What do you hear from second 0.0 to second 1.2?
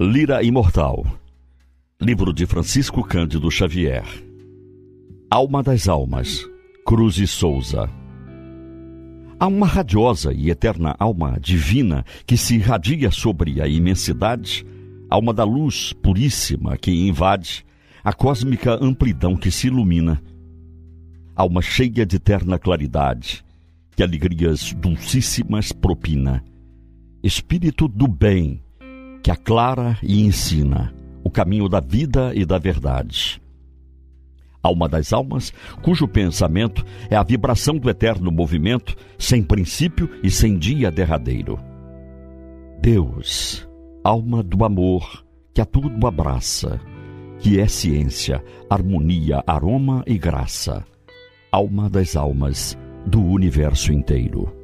Lira Imortal.